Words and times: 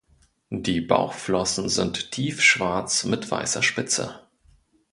Die 0.49 0.81
Bauchflossen 0.81 1.69
sind 1.69 2.09
tiefschwarz 2.09 3.05
mit 3.05 3.29
weißer 3.29 3.61
Spitze. 3.61 4.25